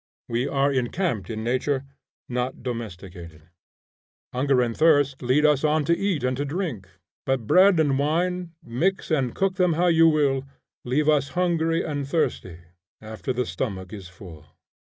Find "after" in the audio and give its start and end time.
12.99-13.31